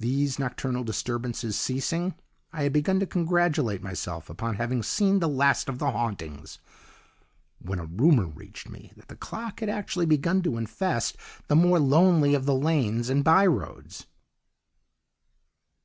"These 0.00 0.36
nocturnal 0.40 0.82
disturbances 0.82 1.56
ceasing, 1.56 2.16
I 2.52 2.64
had 2.64 2.72
begun 2.72 2.98
to 2.98 3.06
congratulate 3.06 3.84
myself 3.84 4.28
upon 4.28 4.56
having 4.56 4.82
seen 4.82 5.20
the 5.20 5.28
last 5.28 5.68
of 5.68 5.78
the 5.78 5.92
hauntings, 5.92 6.58
when 7.60 7.78
a 7.78 7.84
rumour 7.84 8.26
reached 8.26 8.68
me 8.68 8.90
that 8.96 9.06
the 9.06 9.14
clock 9.14 9.60
had 9.60 9.68
actually 9.68 10.06
begun 10.06 10.42
to 10.42 10.56
infest 10.56 11.16
the 11.46 11.54
more 11.54 11.78
lonely 11.78 12.34
of 12.34 12.46
the 12.46 12.54
lanes 12.56 13.08
and 13.08 13.22
by 13.22 13.46
roads. 13.46 14.08